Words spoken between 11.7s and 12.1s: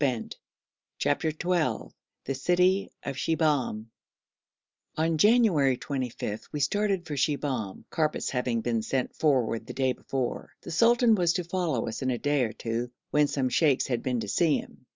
us in